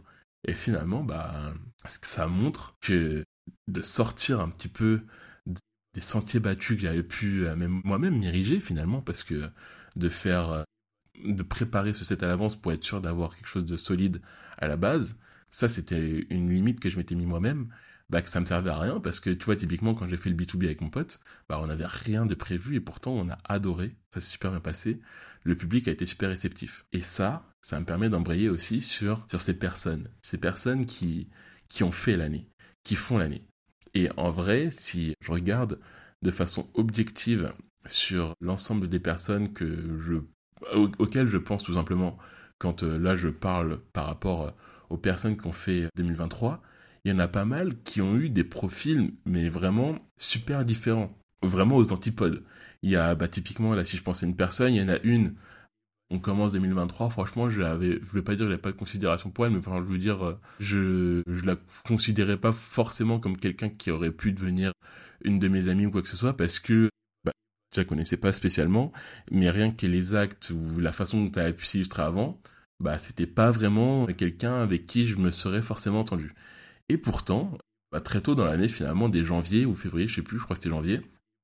[0.48, 1.52] Et finalement, bah,
[1.84, 3.22] ça montre que
[3.68, 5.02] de sortir un petit peu
[5.94, 9.50] des sentiers battus que j'avais pu euh, même moi-même m'ériger finalement, parce que
[9.96, 10.62] de faire euh,
[11.22, 14.22] de préparer ce set à l'avance pour être sûr d'avoir quelque chose de solide
[14.56, 15.18] à la base,
[15.50, 17.68] ça c'était une limite que je m'étais mis moi-même,
[18.10, 20.30] bah que ça me servait à rien parce que tu vois typiquement quand j'ai fait
[20.30, 23.38] le B2B avec mon pote, bah on n'avait rien de prévu et pourtant on a
[23.44, 25.00] adoré, ça s'est super bien passé,
[25.44, 26.86] le public a été super réceptif.
[26.92, 31.28] Et ça, ça me permet d'embrayer aussi sur sur ces personnes, ces personnes qui
[31.68, 32.48] qui ont fait l'année,
[32.84, 33.44] qui font l'année.
[33.94, 35.78] Et en vrai, si je regarde
[36.22, 37.52] de façon objective
[37.86, 40.16] sur l'ensemble des personnes que je
[40.98, 42.18] auquel je pense tout simplement
[42.58, 44.50] quand euh, là je parle par rapport euh,
[44.90, 46.62] aux personnes qui ont fait 2023,
[47.08, 51.16] il y en a pas mal qui ont eu des profils, mais vraiment super différents,
[51.42, 52.44] vraiment aux antipodes.
[52.82, 54.90] Il y a bah, typiquement, là si je pense à une personne, il y en
[54.90, 55.34] a une,
[56.10, 59.30] on commence 2023, franchement, je l'avais, je vais pas dire que j'avais pas de considération
[59.30, 63.70] pour elle, mais enfin, je veux dire, je, je la considérais pas forcément comme quelqu'un
[63.70, 64.72] qui aurait pu devenir
[65.24, 66.90] une de mes amies ou quoi que ce soit, parce que
[67.74, 68.92] je la connaissais pas spécialement,
[69.30, 72.40] mais rien que les actes ou la façon dont tu as pu s'illustrer avant,
[72.80, 76.34] bah c'était pas vraiment quelqu'un avec qui je me serais forcément entendu.
[76.88, 77.56] Et pourtant,
[77.92, 80.56] bah, très tôt dans l'année, finalement, dès janvier ou février, je sais plus, je crois
[80.56, 81.00] que c'était janvier,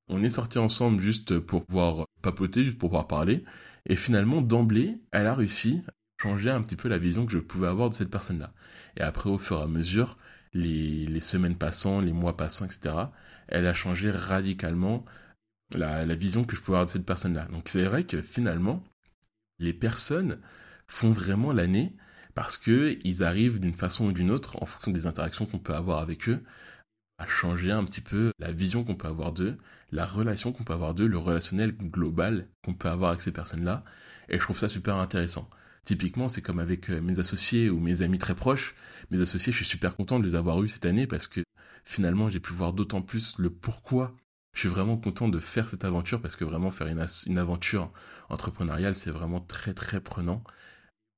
[0.07, 3.43] on est sortis ensemble juste pour pouvoir papoter, juste pour pouvoir parler,
[3.87, 7.39] et finalement, d'emblée, elle a réussi à changer un petit peu la vision que je
[7.39, 8.53] pouvais avoir de cette personne-là.
[8.97, 10.17] Et après, au fur et à mesure,
[10.53, 12.95] les, semaines passant, les mois passant, etc.,
[13.47, 15.05] elle a changé radicalement
[15.75, 17.45] la, vision que je peux avoir de cette personne-là.
[17.51, 18.83] Donc c'est vrai que finalement,
[19.59, 20.39] les personnes
[20.87, 21.95] font vraiment l'année
[22.35, 25.73] parce que ils arrivent d'une façon ou d'une autre, en fonction des interactions qu'on peut
[25.73, 26.43] avoir avec eux,
[27.17, 29.57] à changer un petit peu la vision qu'on peut avoir d'eux,
[29.91, 33.83] la relation qu'on peut avoir d'eux, le relationnel global qu'on peut avoir avec ces personnes-là.
[34.29, 35.49] Et je trouve ça super intéressant.
[35.85, 38.75] Typiquement, c'est comme avec euh, mes associés ou mes amis très proches.
[39.11, 41.41] Mes associés, je suis super content de les avoir eus cette année parce que
[41.83, 44.15] finalement, j'ai pu voir d'autant plus le pourquoi
[44.53, 47.91] je suis vraiment content de faire cette aventure parce que vraiment faire une, une aventure
[48.29, 50.43] entrepreneuriale, c'est vraiment très très prenant.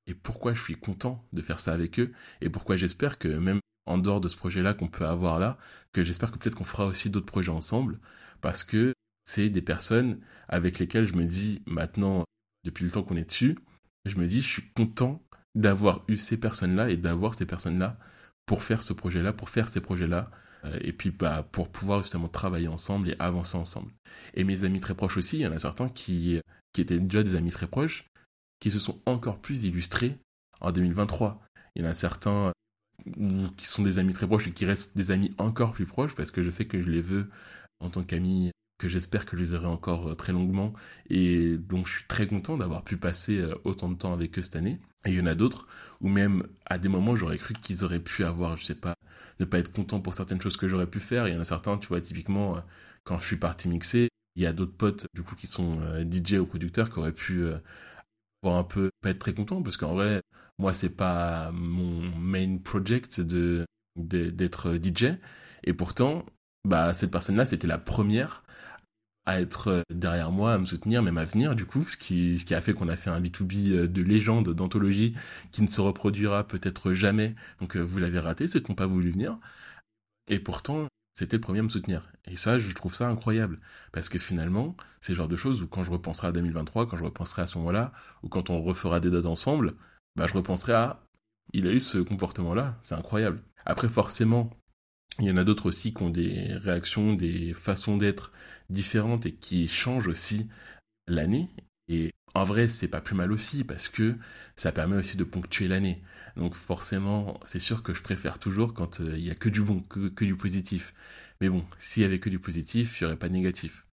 [0.07, 3.59] Et pourquoi je suis content de faire ça avec eux et pourquoi j'espère que même
[3.85, 5.57] en dehors de ce projet-là qu'on peut avoir là,
[5.91, 7.99] que j'espère que peut-être qu'on fera aussi d'autres projets ensemble
[8.41, 8.93] parce que
[9.23, 12.23] c'est des personnes avec lesquelles je me dis maintenant,
[12.63, 13.57] depuis le temps qu'on est dessus,
[14.05, 15.21] je me dis je suis content
[15.55, 17.97] d'avoir eu ces personnes-là et d'avoir ces personnes-là
[18.45, 20.31] pour faire ce projet-là, pour faire ces projets-là,
[20.63, 23.91] euh, et puis bah, pour pouvoir justement travailler ensemble et avancer ensemble.
[24.33, 26.39] Et mes amis très proches aussi, il y en a certains qui,
[26.71, 28.05] qui étaient déjà des amis très proches,
[28.59, 30.17] qui se sont encore plus illustrés
[30.61, 31.41] en 2023.
[31.75, 32.51] Il y en a certains
[33.19, 36.15] euh, qui sont des amis très proches et qui restent des amis encore plus proches
[36.15, 37.29] parce que je sais que je les veux
[37.79, 40.73] en tant qu'amis que j'espère que je les aurai encore euh, très longuement
[41.09, 44.55] et donc je suis très content d'avoir pu passer autant de temps avec eux cette
[44.55, 44.79] année.
[45.05, 45.67] Et il y en a d'autres
[46.01, 48.95] où même à des moments j'aurais cru qu'ils auraient pu avoir, je sais pas,
[49.39, 51.27] ne pas être content pour certaines choses que j'aurais pu faire.
[51.27, 52.59] Il y en a certains, tu vois, typiquement, euh,
[53.03, 56.03] quand je suis parti mixer, il y a d'autres potes, du coup, qui sont euh,
[56.03, 57.45] DJ ou producteurs qui auraient pu
[58.47, 60.21] euh, un peu, pas être très contents, parce qu'en vrai,
[60.59, 65.17] moi, c'est pas mon main project de, d'être DJ.
[65.63, 66.25] Et pourtant,
[66.65, 68.41] bah cette personne-là, c'était la première
[69.25, 72.45] à être derrière moi, à me soutenir, même à venir, du coup, ce qui, ce
[72.45, 75.15] qui a fait qu'on a fait un B2B de légende, d'anthologie,
[75.51, 77.35] qui ne se reproduira peut-être jamais.
[77.59, 79.37] Donc vous l'avez raté, ceux qui n'ont pas voulu venir.
[80.29, 82.11] Et pourtant, c'était le premier à me soutenir.
[82.25, 83.59] Et ça, je trouve ça incroyable.
[83.91, 86.95] Parce que finalement, c'est le genre de choses où quand je repenserai à 2023, quand
[86.95, 89.73] je repenserai à ce moment-là, ou quand on refera des dates ensemble,
[90.15, 91.03] bah, je repenserai à,
[91.53, 93.41] il a eu ce comportement-là, c'est incroyable.
[93.65, 94.51] Après, forcément,
[95.17, 98.31] il y en a d'autres aussi qui ont des réactions, des façons d'être
[98.69, 100.47] différentes et qui changent aussi
[101.07, 101.49] l'année.
[101.87, 104.15] Et en vrai, c'est pas plus mal aussi parce que
[104.55, 106.03] ça permet aussi de ponctuer l'année.
[106.37, 109.63] Donc forcément, c'est sûr que je préfère toujours quand euh, il y a que du
[109.63, 110.93] bon, que, du positif.
[111.41, 113.87] Mais bon, s'il y avait que du positif, il n'y aurait pas de négatif.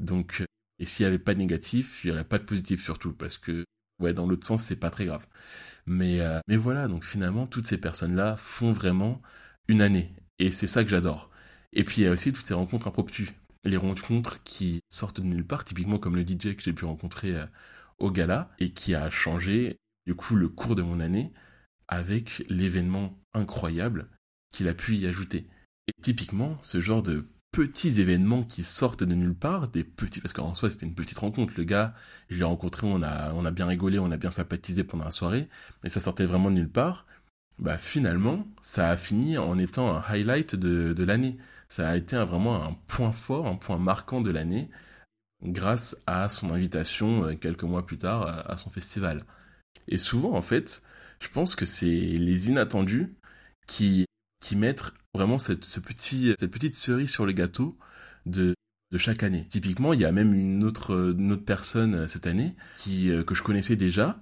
[0.00, 0.46] Donc, euh,
[0.78, 3.36] et s'il n'y avait pas de négatif, il n'y aurait pas de positif surtout parce
[3.38, 3.64] que
[4.00, 5.26] ouais, dans l'autre sens, c'est pas très grave.
[5.86, 9.20] Mais euh, mais voilà, donc finalement, toutes ces personnes-là font vraiment
[9.68, 11.30] une année et c'est ça que j'adore.
[11.74, 13.30] Et puis il y a aussi toutes ces rencontres impromptues
[13.64, 17.34] les rencontres qui sortent de nulle part, typiquement comme le DJ que j'ai pu rencontrer
[17.98, 21.32] au gala et qui a changé du coup le cours de mon année
[21.90, 24.08] avec l'événement incroyable
[24.50, 25.46] qu'il a pu y ajouter.
[25.88, 30.32] Et typiquement, ce genre de petits événements qui sortent de nulle part, des petits, parce
[30.32, 31.94] qu'en soi c'était une petite rencontre, le gars,
[32.30, 35.10] je l'ai rencontré, on a, on a bien rigolé, on a bien sympathisé pendant la
[35.10, 35.48] soirée,
[35.82, 37.06] mais ça sortait vraiment de nulle part,
[37.58, 41.36] bah finalement, ça a fini en étant un highlight de, de l'année
[41.70, 44.68] ça a été vraiment un point fort, un point marquant de l'année,
[45.42, 49.24] grâce à son invitation euh, quelques mois plus tard à son festival.
[49.88, 50.82] Et souvent, en fait,
[51.22, 53.14] je pense que c'est les inattendus
[53.66, 54.06] qui,
[54.40, 57.78] qui mettent vraiment cette, ce petit, cette petite cerise sur le gâteau
[58.26, 58.54] de,
[58.92, 59.46] de chaque année.
[59.48, 63.22] Typiquement, il y a même une autre, une autre personne euh, cette année qui, euh,
[63.22, 64.20] que je connaissais déjà,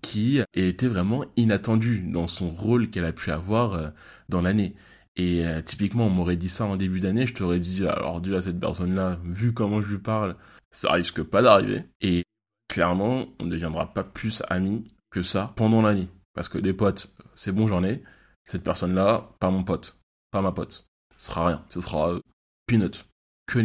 [0.00, 3.92] qui était vraiment inattendue dans son rôle qu'elle a pu avoir
[4.30, 4.74] dans l'année.
[5.16, 8.42] Et euh, typiquement, on m'aurait dit ça en début d'année, je t'aurais dit, alors déjà,
[8.42, 10.36] cette personne-là, vu comment je lui parle,
[10.70, 11.84] ça risque pas d'arriver.
[12.00, 12.24] Et
[12.68, 14.84] clairement, on ne deviendra pas plus amis
[15.14, 16.08] que ça pendant l'année.
[16.34, 18.02] Parce que des potes, c'est bon, j'en ai.
[18.42, 19.96] Cette personne-là, pas mon pote,
[20.32, 20.88] pas ma pote.
[21.16, 21.64] Ce sera rien.
[21.68, 22.20] Ce sera euh,
[22.66, 23.06] peanut,
[23.46, 23.60] que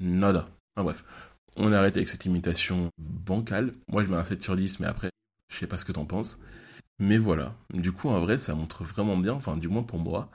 [0.00, 0.48] nada.
[0.74, 1.04] Enfin bref,
[1.56, 3.74] on arrête avec cette imitation bancale.
[3.88, 5.10] Moi, je mets un 7 sur 10, mais après,
[5.52, 6.38] je sais pas ce que t'en penses.
[6.98, 7.54] Mais voilà.
[7.74, 10.30] Du coup, en vrai, ça montre vraiment bien, enfin, du moins pour moi,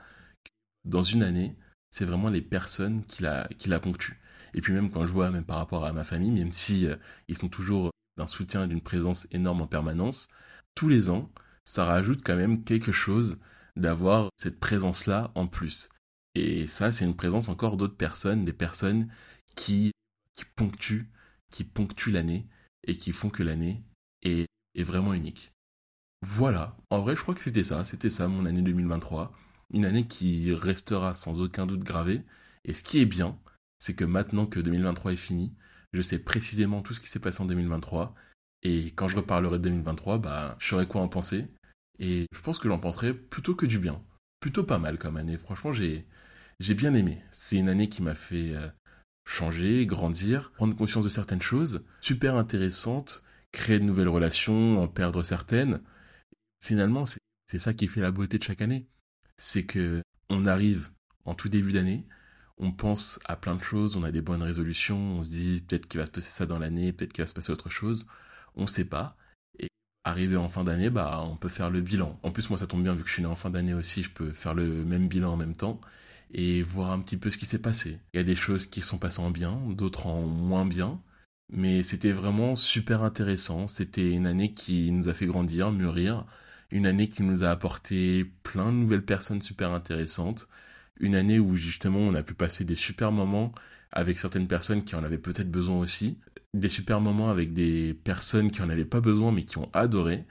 [0.84, 1.56] dans une année,
[1.90, 4.20] c'est vraiment les personnes qui la, qui la ponctuent.
[4.54, 6.96] Et puis même quand je vois, même par rapport à ma famille, même si euh,
[7.26, 10.28] ils sont toujours d'un soutien et d'une présence énorme en permanence,
[10.74, 11.30] tous les ans,
[11.64, 13.38] ça rajoute quand même quelque chose
[13.76, 15.88] d'avoir cette présence-là en plus.
[16.34, 19.10] Et ça, c'est une présence encore d'autres personnes, des personnes
[19.54, 19.92] qui,
[20.34, 21.10] qui ponctuent,
[21.50, 22.46] qui ponctuent l'année
[22.86, 23.82] et qui font que l'année
[24.22, 25.52] est, est vraiment unique.
[26.22, 29.32] Voilà, en vrai, je crois que c'était ça, c'était ça mon année 2023
[29.70, 32.22] une année qui restera sans aucun doute gravée.
[32.64, 33.38] Et ce qui est bien,
[33.78, 35.52] c'est que maintenant que 2023 est fini,
[35.96, 38.14] je sais précisément tout ce qui s'est passé en 2023.
[38.62, 41.46] Et quand je reparlerai de 2023, bah, je quoi en penser.
[41.98, 44.02] Et je pense que j'en penserai plutôt que du bien.
[44.40, 45.38] Plutôt pas mal comme année.
[45.38, 46.06] Franchement, j'ai,
[46.60, 47.22] j'ai bien aimé.
[47.30, 48.68] C'est une année qui m'a fait euh,
[49.26, 55.22] changer, grandir, prendre conscience de certaines choses, super intéressante, créer de nouvelles relations, en perdre
[55.22, 55.80] certaines.
[56.62, 58.86] Finalement, c'est ça qui fait la beauté de chaque année
[59.36, 60.90] c'est que on arrive
[61.24, 62.06] en tout début d'année,
[62.58, 65.86] on pense à plein de choses, on a des bonnes résolutions, on se dit peut-être
[65.86, 68.06] qu'il va se passer ça dans l'année, peut-être qu'il va se passer autre chose,
[68.54, 69.16] on ne sait pas.
[69.58, 69.68] Et
[70.04, 72.18] arrivé en fin d'année, bah on peut faire le bilan.
[72.22, 74.02] En plus moi ça tombe bien vu que je suis né en fin d'année aussi,
[74.02, 75.80] je peux faire le même bilan en même temps
[76.32, 78.00] et voir un petit peu ce qui s'est passé.
[78.12, 81.00] Il y a des choses qui sont passées en bien, d'autres en moins bien,
[81.52, 83.68] mais c'était vraiment super intéressant.
[83.68, 86.26] C'était une année qui nous a fait grandir, mûrir,
[86.70, 90.48] une année qui nous a apporté plein de nouvelles personnes super intéressantes,
[91.00, 93.52] une année où justement on a pu passer des super moments
[93.92, 96.18] avec certaines personnes qui en avaient peut-être besoin aussi,
[96.54, 100.24] des super moments avec des personnes qui en avaient pas besoin mais qui ont adoré,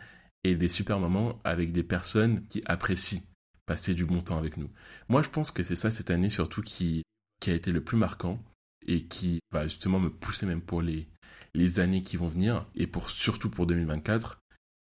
[0.44, 3.24] et des super moments avec des personnes qui apprécient
[3.66, 4.70] passer du bon temps avec nous.
[5.10, 7.04] Moi je pense que c'est ça cette année surtout qui,
[7.48, 8.40] a été le plus marquant
[8.88, 11.08] et qui va justement me pousser même pour les,
[11.54, 14.40] les années qui vont venir et pour surtout pour 2024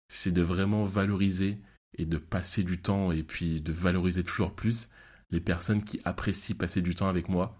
[0.08, 1.60] c'est de vraiment valoriser
[1.98, 4.90] et de passer du temps et puis de valoriser toujours plus
[5.32, 7.58] les personnes qui apprécient passer du temps avec moi.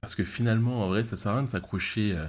[0.00, 2.26] Parce que finalement, en vrai, ça sert à rien de s'accrocher euh,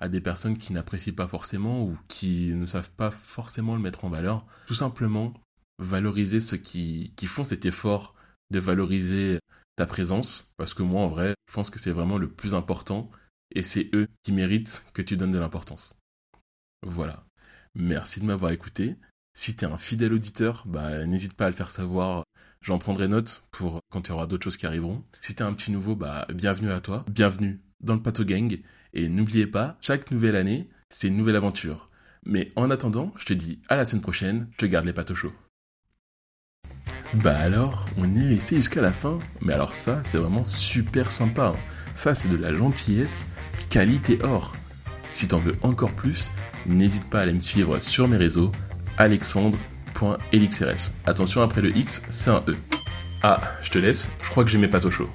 [0.00, 4.04] à des personnes qui n'apprécient pas forcément ou qui ne savent pas forcément le mettre
[4.04, 4.44] en valeur.
[4.66, 5.32] Tout simplement,
[5.78, 8.14] valoriser ceux qui, qui font cet effort
[8.50, 9.38] de valoriser
[9.76, 10.52] ta présence.
[10.56, 13.10] Parce que moi, en vrai, je pense que c'est vraiment le plus important
[13.54, 15.98] et c'est eux qui méritent que tu donnes de l'importance.
[16.84, 17.24] Voilà.
[17.74, 18.96] Merci de m'avoir écouté.
[19.34, 22.24] Si t'es un fidèle auditeur, bah n'hésite pas à le faire savoir.
[22.62, 25.02] J'en prendrai note pour quand il y aura d'autres choses qui arriveront.
[25.20, 28.60] Si t'es un petit nouveau, bah bienvenue à toi, bienvenue dans le Pato Gang.
[28.94, 31.86] Et n'oubliez pas, chaque nouvelle année, c'est une nouvelle aventure.
[32.24, 35.16] Mais en attendant, je te dis à la semaine prochaine, je te garde les patos
[35.16, 35.32] chauds.
[37.14, 39.18] Bah alors, on est resté jusqu'à la fin.
[39.40, 41.48] Mais alors ça, c'est vraiment super sympa.
[41.48, 41.56] hein.
[41.94, 43.26] Ça, c'est de la gentillesse,
[43.70, 44.54] qualité or.
[45.10, 46.30] Si t'en veux encore plus,
[46.66, 48.52] n'hésite pas à aller me suivre sur mes réseaux,
[48.98, 49.71] alexandre.elixrs.
[51.06, 52.56] Attention, après le X, c'est un E.
[53.22, 55.10] Ah, je te laisse, je crois que j'ai mes patos chauds.